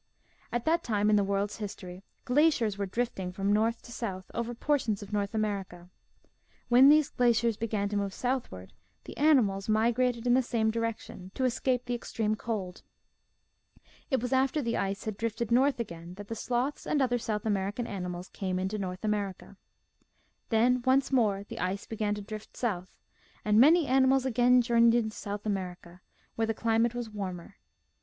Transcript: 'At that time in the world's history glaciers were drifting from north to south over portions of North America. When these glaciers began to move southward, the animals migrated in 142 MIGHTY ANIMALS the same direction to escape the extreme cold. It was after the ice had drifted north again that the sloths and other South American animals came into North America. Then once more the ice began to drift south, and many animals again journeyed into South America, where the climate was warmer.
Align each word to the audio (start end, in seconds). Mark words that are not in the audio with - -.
'At 0.51 0.65
that 0.65 0.83
time 0.83 1.11
in 1.11 1.15
the 1.15 1.23
world's 1.23 1.57
history 1.57 2.03
glaciers 2.25 2.75
were 2.75 2.87
drifting 2.87 3.31
from 3.31 3.53
north 3.53 3.83
to 3.83 3.91
south 3.91 4.31
over 4.33 4.55
portions 4.55 5.03
of 5.03 5.13
North 5.13 5.35
America. 5.35 5.91
When 6.69 6.89
these 6.89 7.11
glaciers 7.11 7.55
began 7.55 7.87
to 7.89 7.97
move 7.97 8.11
southward, 8.11 8.73
the 9.03 9.15
animals 9.15 9.69
migrated 9.69 10.25
in 10.25 10.33
142 10.33 10.33
MIGHTY 10.33 10.57
ANIMALS 10.57 10.71
the 10.71 11.05
same 11.05 11.15
direction 11.15 11.31
to 11.35 11.45
escape 11.45 11.85
the 11.85 11.93
extreme 11.93 12.33
cold. 12.35 12.81
It 14.09 14.19
was 14.23 14.33
after 14.33 14.59
the 14.59 14.75
ice 14.75 15.03
had 15.03 15.17
drifted 15.17 15.51
north 15.51 15.79
again 15.79 16.15
that 16.15 16.29
the 16.29 16.35
sloths 16.35 16.87
and 16.87 16.99
other 16.99 17.19
South 17.19 17.45
American 17.45 17.85
animals 17.85 18.27
came 18.29 18.57
into 18.57 18.79
North 18.79 19.05
America. 19.05 19.55
Then 20.49 20.81
once 20.81 21.11
more 21.11 21.43
the 21.43 21.59
ice 21.59 21.85
began 21.85 22.15
to 22.15 22.23
drift 22.23 22.57
south, 22.57 22.95
and 23.45 23.59
many 23.59 23.85
animals 23.85 24.25
again 24.25 24.63
journeyed 24.63 24.95
into 24.95 25.15
South 25.15 25.45
America, 25.45 26.01
where 26.35 26.47
the 26.47 26.55
climate 26.55 26.95
was 26.95 27.11
warmer. 27.11 27.57